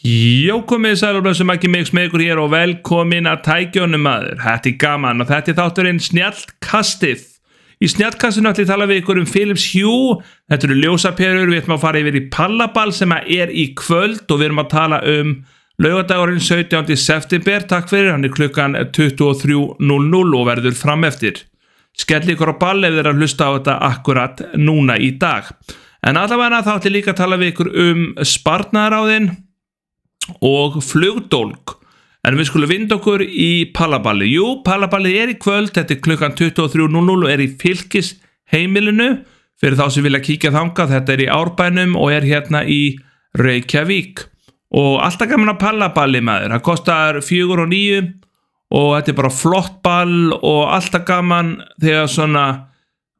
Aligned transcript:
Jó 0.00 0.62
komið 0.64 0.94
sælumblöðsum 0.96 1.50
ekki 1.52 1.68
mig 1.68 1.90
smegur 1.90 2.22
hér 2.24 2.38
og 2.40 2.54
velkomin 2.54 3.26
að 3.28 3.42
tækjónum 3.44 4.00
maður. 4.00 4.38
Þetta 4.40 4.70
er 4.70 4.76
gaman 4.80 5.20
og 5.20 5.26
þetta 5.28 5.50
er 5.52 5.56
þátturinn 5.58 5.98
Snjallkastið. 6.00 7.26
Í 7.84 7.88
Snjallkastinu 7.92 8.48
ætlum 8.48 8.64
ég 8.64 8.70
að 8.70 8.72
tala 8.72 8.86
við 8.88 9.00
ykkur 9.02 9.20
um 9.20 9.26
Philips 9.28 9.66
Hue. 9.74 10.14
Þetta 10.48 10.66
eru 10.70 10.78
ljósaperur, 10.78 11.52
við 11.52 11.60
ætlum 11.60 11.74
að 11.76 11.82
fara 11.82 12.00
yfir 12.00 12.16
í 12.16 12.22
Pallaball 12.32 12.94
sem 12.96 13.12
er 13.18 13.52
í 13.52 13.66
kvöld 13.76 14.24
og 14.24 14.40
við 14.40 14.46
erum 14.46 14.62
að 14.62 14.70
tala 14.72 15.02
um 15.10 15.34
laugadagurinn 15.84 16.40
17. 16.48 16.96
september. 16.96 17.68
Takk 17.68 17.92
fyrir, 17.92 18.14
hann 18.14 18.24
er 18.24 18.32
klukkan 18.32 18.78
23.00 18.96 20.40
og 20.40 20.48
verður 20.48 20.80
fram 20.80 21.04
eftir. 21.10 21.44
Skell 21.92 22.24
ykkur 22.24 22.54
á 22.56 22.60
ball 22.64 22.88
ef 22.88 22.96
þið 22.96 23.02
er 23.04 23.12
að 23.12 23.20
hlusta 23.20 23.52
á 23.52 23.56
þetta 23.58 23.76
akkurat 23.90 24.42
núna 24.56 24.96
í 24.96 25.12
dag. 25.20 25.52
En 26.00 26.16
allavega 26.16 26.64
þá 26.64 26.74
ætlum 26.78 26.88
ég 26.88 26.98
líka 27.02 27.12
að 27.12 27.20
tala 27.20 27.40
við 27.44 27.52
ykkur 27.52 27.72
um 27.84 28.04
spartnaðaráðinn 28.24 29.32
og 30.44 30.80
flugdólk 30.84 31.76
en 32.26 32.36
við 32.36 32.50
skulum 32.50 32.70
vinda 32.70 32.98
okkur 32.98 33.24
í 33.24 33.70
Pallaballi 33.76 34.28
jú, 34.34 34.60
Pallaballi 34.66 35.16
er 35.18 35.32
í 35.32 35.38
kvöld 35.40 35.72
þetta 35.76 35.96
er 35.96 36.02
klukkan 36.04 36.36
23.00 36.38 37.14
og 37.16 37.30
er 37.32 37.44
í 37.44 37.52
fylgis 37.60 38.14
heimilinu 38.52 39.14
fyrir 39.60 39.76
þá 39.76 39.86
sem 39.92 40.06
vilja 40.06 40.22
kíkja 40.24 40.52
þangað, 40.54 40.94
þetta 40.94 41.14
er 41.14 41.22
í 41.24 41.30
Árbænum 41.32 41.96
og 42.00 42.14
er 42.14 42.26
hérna 42.26 42.62
í 42.64 42.80
Reykjavík. 43.38 44.24
Og 44.80 45.00
alltaf 45.02 45.28
gaman 45.30 45.52
að 45.52 45.60
Pallaballi 45.60 46.22
maður, 46.24 46.54
það 46.54 46.66
kostar 46.66 47.20
4 47.26 47.58
og 47.58 47.70
9 47.72 48.00
og 48.70 48.88
þetta 48.94 49.12
er 49.12 49.18
bara 49.18 49.32
flott 49.34 49.80
ball 49.82 50.34
og 50.38 50.60
alltaf 50.70 51.04
gaman 51.08 51.56
þegar 51.82 52.10
svona 52.10 52.44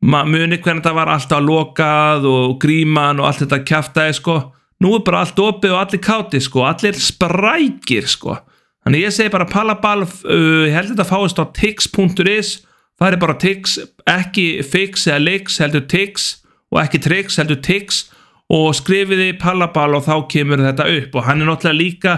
muni 0.00 0.60
hvernig 0.62 0.84
það 0.84 0.96
var 0.96 1.10
alltaf 1.12 1.42
lokað 1.44 2.28
og 2.30 2.54
gríman 2.62 3.20
og 3.20 3.28
allt 3.28 3.42
þetta 3.44 3.64
kæftæði 3.66 4.16
sko 4.16 4.36
nú 4.80 4.94
er 4.96 5.04
bara 5.06 5.24
allt 5.24 5.38
opið 5.40 5.74
og 5.74 5.82
allir 5.82 6.02
káti 6.04 6.40
sko, 6.42 6.64
allir 6.68 6.96
sprækir 6.96 8.08
sko. 8.10 8.38
Þannig 8.84 9.04
ég 9.04 9.14
segi 9.14 9.32
bara 9.32 9.48
palabal 9.48 10.06
uh, 10.06 10.66
ég 10.66 10.74
held 10.74 10.94
þetta 10.94 11.08
fáist 11.08 11.40
á 11.40 11.44
tix.is 11.52 12.54
það 13.00 13.14
er 13.14 13.20
bara 13.20 13.36
tix, 13.40 13.78
ekki 14.08 14.46
fix 14.66 15.06
eða 15.08 15.24
lix, 15.24 15.58
heldur 15.62 15.86
tix 15.88 16.30
og 16.70 16.82
ekki 16.84 17.00
trix, 17.02 17.38
heldur 17.40 17.60
tix. 17.64 18.06
Og 18.50 18.72
skrifiði 18.74 19.36
palabal 19.38 19.92
og 19.94 20.08
þá 20.08 20.14
kemur 20.32 20.58
þetta 20.64 20.88
upp 20.90 21.12
og 21.14 21.26
hann 21.28 21.44
er 21.44 21.46
náttúrulega 21.46 21.78
líka 21.78 22.14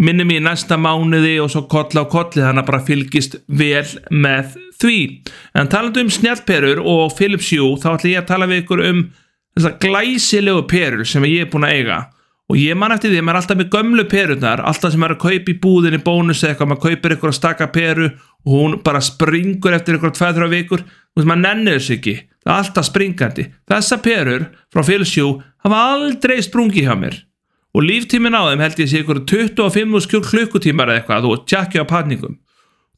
minnum 0.00 0.30
í 0.32 0.38
næsta 0.42 0.78
mánuði 0.80 1.34
og 1.42 1.50
svo 1.52 1.66
koll 1.70 2.00
á 2.00 2.04
kolli 2.10 2.40
þannig 2.40 2.62
að 2.62 2.70
bara 2.70 2.86
fylgist 2.86 3.36
vel 3.46 3.84
með 4.10 4.56
því. 4.80 4.96
En 5.54 5.68
talandu 5.70 6.00
um 6.02 6.10
snjálperur 6.10 6.80
og 6.80 7.12
Philips 7.18 7.52
Hue 7.52 7.76
þá 7.82 7.90
ætlum 7.94 8.14
ég 8.14 8.22
að 8.22 8.30
tala 8.32 8.48
við 8.50 8.64
ykkur 8.64 8.84
um 8.88 9.04
þessar 9.56 9.78
glæsilegu 9.82 10.66
perur 10.70 11.08
sem 11.08 11.24
ég 11.28 11.46
er 11.46 11.50
búin 11.52 11.66
að 11.68 11.78
eiga. 11.78 11.98
Og 12.52 12.58
ég 12.60 12.76
man 12.76 12.92
eftir 12.92 13.08
því 13.08 13.22
að 13.22 13.24
maður 13.24 13.38
er 13.38 13.40
alltaf 13.40 13.58
með 13.58 13.70
gömlu 13.72 14.04
perurnar 14.10 14.62
alltaf 14.68 14.92
sem 14.92 15.00
maður 15.00 15.14
er 15.14 15.16
að 15.16 15.22
kaupa 15.24 15.52
í 15.52 15.60
búðinni 15.62 16.00
bónus 16.04 16.42
eða 16.42 16.52
eitthvað, 16.52 16.70
maður 16.72 16.82
kaupir 16.84 17.14
ykkur 17.14 17.30
að 17.30 17.38
staka 17.38 17.68
peru 17.72 18.08
og 18.44 18.50
hún 18.52 18.76
bara 18.84 19.00
springur 19.00 19.76
eftir 19.78 19.96
ykkur 19.96 20.12
2-3 20.18 20.50
vikur. 20.52 20.84
Þess 20.84 21.24
að 21.24 21.30
maður 21.30 21.44
nennir 21.46 21.78
þessu 21.78 21.96
ekki. 21.96 22.16
Það 22.44 22.52
er 22.52 22.60
alltaf 22.60 22.88
springandi. 22.90 23.46
Þessa 23.70 24.00
perur 24.04 24.48
frá 24.74 24.82
Hue 24.84 25.30
hafa 25.64 25.82
aldrei 25.94 26.36
sprungið 26.44 26.90
hjá 26.90 26.96
mér. 27.00 27.16
Og 27.74 27.82
líftímin 27.88 28.36
á 28.36 28.44
þeim 28.52 28.60
held 28.60 28.80
ég 28.84 28.90
sé 28.92 29.00
ykkur 29.00 29.24
25 29.24 30.04
skjól 30.04 30.26
klukkutímar 30.28 30.92
eða 30.92 31.00
eitthvað 31.00 31.24
þú 31.24 31.38
tjakkja 31.48 31.86
á 31.88 31.90
patningum 31.90 32.36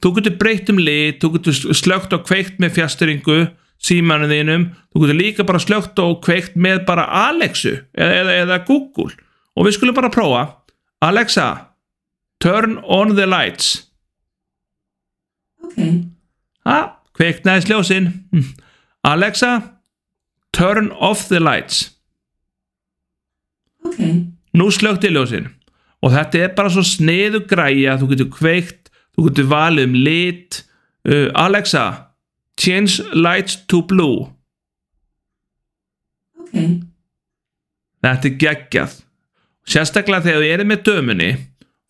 þú 0.03 0.13
getur 0.19 0.37
breytt 0.41 0.73
um 0.73 0.81
lit, 0.81 1.21
þú 1.21 1.37
getur 1.37 1.77
slögt 1.77 2.15
og 2.17 2.27
kveikt 2.27 2.61
með 2.63 2.77
fjasteringu 2.79 3.39
símanu 3.87 4.29
þínum, 4.31 4.69
þú 4.91 5.05
getur 5.05 5.19
líka 5.19 5.47
bara 5.47 5.63
slögt 5.63 6.01
og 6.03 6.21
kveikt 6.25 6.57
með 6.59 6.85
bara 6.89 7.07
Alexu 7.29 7.75
eða, 7.95 8.13
eða, 8.21 8.37
eða 8.43 8.61
Google. 8.69 9.15
Og 9.57 9.69
við 9.69 9.79
skulum 9.79 9.97
bara 9.97 10.13
prófa. 10.13 10.45
Alexa, 11.05 11.49
turn 12.43 12.79
on 12.83 13.15
the 13.17 13.27
lights. 13.29 13.87
Ok. 15.65 15.79
Ha, 16.67 16.79
kveikt 17.17 17.47
næst 17.49 17.71
ljósin. 17.71 18.11
Alexa, 19.07 19.53
turn 20.57 20.91
off 20.93 21.29
the 21.29 21.41
lights. 21.41 21.93
Ok. 23.87 24.01
Nú 24.57 24.71
slögt 24.73 25.05
í 25.07 25.13
ljósin. 25.13 25.53
Og 26.05 26.13
þetta 26.13 26.43
er 26.43 26.57
bara 26.57 26.73
svo 26.73 26.85
sniðu 26.85 27.43
græja 27.49 27.97
þú 28.01 28.11
getur 28.13 28.33
kveikt, 28.35 28.91
þú 29.17 29.29
getur 29.29 29.49
valið 29.51 29.89
um 29.89 29.97
lit. 30.07 30.63
Uh, 31.07 31.29
Alexa 31.39 32.06
change 32.61 33.03
lights 33.15 33.59
to 33.69 33.83
blue. 33.83 34.27
Ok. 36.41 36.55
Þetta 38.07 38.29
er 38.29 38.39
geggjað. 38.41 38.97
Sérstaklega 39.67 40.29
þegar 40.29 40.45
þið 40.45 40.55
eru 40.55 40.67
með 40.71 40.83
dömunni 40.87 41.31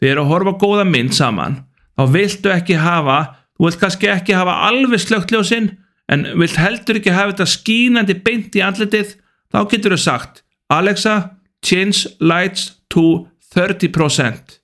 þið 0.00 0.10
eru 0.10 0.22
að 0.24 0.30
horfa 0.32 0.54
góða 0.60 0.86
mynd 0.88 1.14
saman 1.16 1.58
þá 1.96 2.04
viltu 2.12 2.52
ekki 2.52 2.78
hafa 2.80 3.18
þú 3.56 3.68
vilt 3.68 3.80
kannski 3.82 4.10
ekki 4.12 4.36
hafa 4.36 4.56
alveg 4.68 5.02
slögt 5.02 5.32
ljósinn 5.32 5.70
en 6.12 6.26
vilt 6.40 6.58
heldur 6.60 7.00
ekki 7.00 7.14
hafa 7.14 7.34
þetta 7.34 7.48
skínandi 7.52 8.18
beint 8.24 8.56
í 8.56 8.64
andletið 8.64 9.16
þá 9.52 9.58
getur 9.72 9.96
þau 9.96 10.04
sagt 10.04 10.42
Alexa 10.72 11.16
change 11.64 12.08
lights 12.20 12.70
to 12.92 13.26
30% 13.54 14.56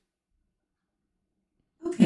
ok. 1.88 2.00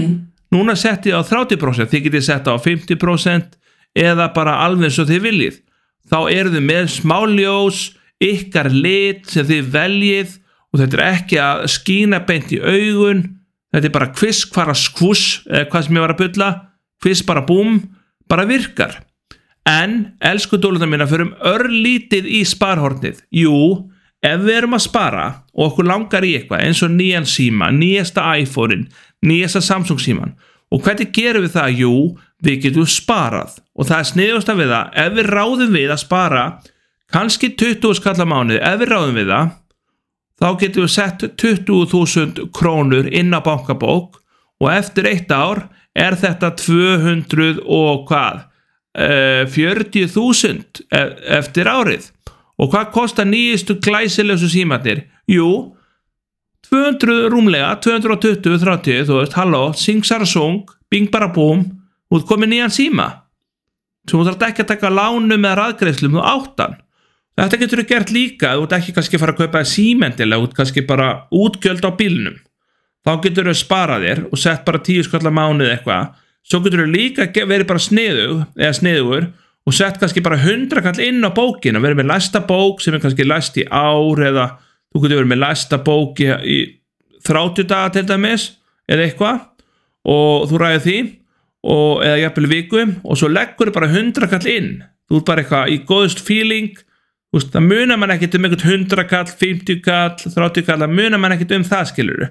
Núna 0.55 0.77
setti 0.79 1.11
ég 1.11 1.19
á 1.19 1.23
30% 1.27 1.91
þið 1.91 2.05
getið 2.07 2.27
sett 2.27 2.51
á 2.51 2.55
50% 2.55 3.59
eða 3.97 4.29
bara 4.37 4.59
alveg 4.67 4.91
eins 4.91 5.01
og 5.03 5.09
þið 5.11 5.23
viljið 5.25 5.63
þá 6.11 6.19
eru 6.33 6.53
þið 6.55 6.67
með 6.69 6.91
smáljós 6.95 7.81
ykkar 8.23 8.71
lit 8.73 9.27
sem 9.31 9.47
þið 9.49 9.73
veljið 9.75 10.37
og 10.73 10.83
þetta 10.83 10.99
er 10.99 11.05
ekki 11.07 11.41
að 11.43 11.65
skína 11.73 12.23
beint 12.29 12.53
í 12.55 12.61
augun 12.61 13.25
þetta 13.75 13.89
er 13.89 13.97
bara 13.97 14.13
kviss 14.15 14.47
hvara 14.53 14.77
skvuss 14.77 15.43
eða 15.49 15.67
hvað 15.73 15.87
sem 15.87 15.99
ég 15.99 16.07
var 16.07 16.15
að 16.15 16.23
bylla 16.23 16.51
kviss 17.03 17.27
bara 17.27 17.45
búm, 17.47 17.81
bara 18.29 18.47
virkar 18.49 19.01
en, 19.69 20.17
elsku 20.25 20.61
dóluna 20.61 20.89
mína 20.89 21.09
fyrir 21.11 21.29
um 21.29 21.35
örlítið 21.51 22.29
í 22.39 22.43
sparhornið 22.47 23.21
jú, 23.35 23.57
ef 24.25 24.45
við 24.45 24.61
erum 24.61 24.77
að 24.79 24.87
spara 24.87 25.27
og 25.53 25.71
okkur 25.71 25.89
langar 25.91 26.25
í 26.25 26.37
eitthvað 26.39 26.65
eins 26.69 26.83
og 26.87 26.95
nýjan 26.95 27.29
síma, 27.29 27.73
nýjasta 27.75 28.25
iPhone-in 28.41 28.87
nýjasta 29.27 29.65
Samsung 29.65 30.01
síman 30.03 30.37
og 30.73 30.83
hvernig 30.83 31.13
gerum 31.15 31.45
við 31.47 31.57
það? 31.57 31.83
Jú, 31.83 31.95
við 32.45 32.67
getum 32.67 32.89
sparað. 32.89 33.59
Og 33.77 33.89
það 33.89 34.01
er 34.01 34.09
sniðust 34.11 34.51
að 34.53 34.61
við 34.63 34.73
það 34.73 34.99
ef 35.05 35.15
við 35.17 35.31
ráðum 35.33 35.77
við 35.77 35.93
að 35.93 36.03
spara 36.03 36.43
kannski 37.15 37.53
20 37.55 37.97
skallar 38.01 38.29
mánuði, 38.29 38.61
ef 38.61 38.81
við 38.81 38.93
ráðum 38.93 39.17
við 39.17 39.31
það 39.33 39.55
þá 40.37 40.49
getum 40.61 40.85
við 40.85 40.93
sett 40.93 41.25
20.000 41.41 42.51
krónur 42.57 43.09
inn 43.09 43.33
á 43.33 43.41
bankabók 43.45 44.21
og 44.61 44.69
eftir 44.73 45.09
eitt 45.09 45.33
ár 45.33 45.67
er 45.97 46.17
þetta 46.19 46.53
200 46.61 47.63
og 47.65 48.05
hvað? 48.11 48.45
Uh, 48.97 49.45
40.000 49.53 50.85
e- 50.89 51.01
eftir 51.37 51.69
árið. 51.69 52.07
Og 52.57 52.71
hvað 52.73 52.93
kostar 52.95 53.29
nýjistu 53.29 53.77
glæsilösu 53.85 54.49
símatnir? 54.49 55.05
Jú 55.29 55.77
200 56.71 57.29
rúmlega 57.31 57.75
220, 57.85 58.57
30, 58.65 59.05
þú 59.07 59.21
veist, 59.21 59.37
halló 59.39 59.69
sing 59.77 60.05
sarasung, 60.05 60.65
bing 60.91 61.11
bara 61.13 61.29
búm 61.33 61.63
út 62.13 62.27
komið 62.29 62.53
nýjan 62.53 62.75
síma 62.75 63.07
sem 64.07 64.19
þú 64.19 64.27
þarf 64.29 64.45
ekki 64.51 64.65
að 64.65 64.73
taka 64.75 64.93
lánum 64.93 65.43
eða 65.43 65.57
raðgreifslum 65.61 66.19
þú 66.19 66.27
áttan 66.27 66.77
Þetta 67.37 67.57
getur 67.61 67.81
þú 67.83 67.91
gert 67.91 68.11
líka, 68.15 68.51
þú 68.57 68.63
ert 68.65 68.75
ekki 68.79 68.93
kannski 68.97 69.19
að 69.19 69.23
fara 69.23 69.33
að 69.35 69.41
kaupa 69.43 69.61
símendilega, 69.69 70.41
þú 70.41 70.47
ert 70.47 70.55
kannski 70.57 70.83
bara 70.89 71.09
útgjöld 71.37 71.85
á 71.85 71.93
bílnum. 71.99 72.39
Þá 73.05 73.11
getur 73.27 73.51
þú 73.51 73.55
sparað 73.61 74.07
þér 74.07 74.23
og 74.31 74.41
sett 74.41 74.63
bara 74.65 74.81
tíu 74.87 75.03
skallar 75.05 75.35
mánuð 75.37 75.73
eitthvað. 75.75 76.15
Svo 76.47 76.63
getur 76.65 76.87
þú 76.87 76.87
líka 76.95 77.27
verið 77.37 77.69
bara 77.69 77.83
sniðug, 77.85 78.41
eða 78.57 78.79
sniðugur 78.79 79.27
og 79.67 79.75
sett 79.75 79.99
kannski 80.01 80.23
bara 80.25 80.39
hundra 80.41 80.81
kall 80.85 81.03
inn 81.03 81.27
á 81.27 81.31
bókin 81.35 81.77
og 81.77 81.85
verið 81.85 82.01
með 82.01 82.11
læsta 82.15 82.41
bók 82.47 82.81
sem 82.81 82.97
er 82.97 83.03
kannski 83.05 83.27
læst 83.27 83.61
í 83.61 83.67
ár 83.69 84.23
eða 84.23 84.47
þú 84.95 85.03
getur 85.03 85.21
verið 85.21 85.33
með 85.35 85.43
læsta 85.43 85.81
bók 85.83 86.23
í, 86.23 86.59
30 87.27 87.67
daga 87.67 87.93
til 87.97 88.05
dæmis 88.07 88.45
eða 88.87 89.09
eitthvað 89.09 89.41
og 90.07 90.47
þú 90.47 90.61
ræðið 90.63 90.85
því 90.87 90.99
og, 91.67 92.03
eða 92.07 92.23
jafnvel 92.25 92.51
vikum 92.53 92.97
og 93.03 93.19
svo 93.19 93.31
leggur 93.33 93.73
bara 93.75 93.91
hundra 93.91 94.31
kall 94.31 94.47
inn. 94.51 94.75
Þú 95.07 95.21
ert 95.21 95.29
bara 95.29 95.43
eitthvað 95.43 95.73
í 95.75 95.81
góðust 95.87 96.23
feeling 96.27 96.75
Úst, 97.35 97.51
það 97.53 97.65
munar 97.67 97.99
mann 97.99 98.13
ekkert 98.15 98.37
um 98.39 98.47
einhvern 98.47 98.87
100 98.87 99.03
kall, 99.11 99.27
50 99.29 99.81
kall, 99.85 100.13
30 100.17 100.65
kall 100.65 100.79
það 100.81 100.93
munar 100.95 101.21
mann 101.21 101.35
ekkert 101.35 101.57
um 101.57 101.65
það 101.67 101.89
skilur 101.91 102.23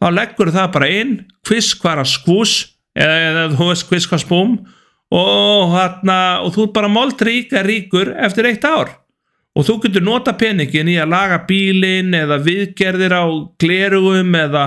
þá 0.00 0.06
leggur 0.16 0.50
það 0.54 0.70
bara 0.74 0.90
inn 0.96 1.12
kviss 1.46 1.74
hvara 1.80 2.06
skvús 2.08 2.54
eða, 2.96 3.50
þú 3.52 3.68
veist 3.68 3.86
kviss 3.90 4.08
hvað 4.08 4.24
spúm 4.24 4.56
og, 5.10 5.74
hana, 5.74 6.18
og 6.44 6.54
þú 6.54 6.66
er 6.66 6.74
bara 6.78 6.90
mold 6.92 7.20
ríka 7.26 7.64
ríkur 7.66 8.12
eftir 8.14 8.46
eitt 8.46 8.64
ár. 8.64 8.94
Og 9.58 9.66
þú 9.66 9.80
getur 9.82 10.04
nota 10.06 10.36
peningin 10.38 10.88
í 10.92 10.94
að 11.02 11.10
laga 11.10 11.40
bílin 11.48 12.14
eða 12.14 12.38
viðgerðir 12.44 13.16
á 13.18 13.24
glerugum 13.58 14.36
eða, 14.38 14.64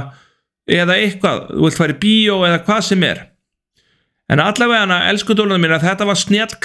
eða 0.68 0.98
eitthvað. 1.00 1.46
Þú 1.54 1.64
vilt 1.64 1.80
fara 1.80 1.96
í 1.96 2.02
bíó 2.04 2.42
eða 2.44 2.60
hvað 2.68 2.82
sem 2.90 3.06
er 3.08 3.22
en 4.32 4.40
allavega 4.40 4.86
hana 4.86 5.04
elsku 5.12 5.36
dólunum 5.36 5.62
mín 5.64 5.76
að 5.76 5.88
þetta 5.90 6.08
var 6.10 6.20
snjall 6.20 6.58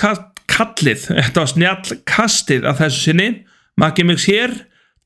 kallið, 0.48 1.08
þetta 1.10 1.42
var 1.42 1.52
snjall 1.52 2.00
kastið 2.08 2.66
af 2.68 2.82
þessu 2.82 3.08
sinni, 3.08 3.28
Maggi 3.78 4.04
Mix 4.06 4.26
hér 4.26 4.54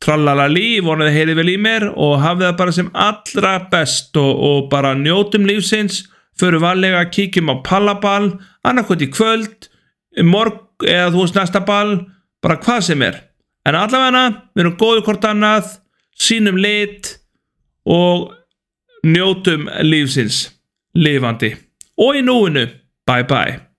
trallalali, 0.02 0.80
vonaði 0.84 1.14
heyri 1.16 1.36
vel 1.38 1.50
í 1.52 1.58
mér 1.60 1.88
og 1.92 2.20
hafið 2.22 2.48
það 2.48 2.56
bara 2.60 2.74
sem 2.76 2.88
allra 3.04 3.52
best 3.72 4.18
og, 4.20 4.32
og 4.32 4.68
bara 4.72 4.94
njótum 4.98 5.46
lífsins. 5.48 6.06
Fyrir 6.38 6.62
varlega, 6.62 7.04
kíkjum 7.12 7.52
á 7.52 7.54
pallaball 7.66 8.32
annarkot 8.66 9.02
í 9.04 9.10
kvöld 9.12 9.68
morg 10.24 10.86
eða 10.88 11.10
þú 11.12 11.20
veist 11.20 11.36
næsta 11.36 11.60
ball 11.66 11.98
bara 12.42 12.58
hvað 12.62 12.86
sem 12.88 13.04
er. 13.04 13.18
En 13.68 13.78
allavega 13.78 14.24
við 14.56 14.64
erum 14.64 14.78
góður 14.80 15.04
hvort 15.06 15.28
annað 15.28 15.76
sínum 16.18 16.58
lit 16.58 17.12
og 17.84 18.32
njótum 19.06 19.68
lífsins 19.84 20.46
lifandi 20.96 21.52
og 21.98 22.16
í 22.16 22.22
núinu 22.24 22.66
bye 23.06 23.26
bye 23.28 23.71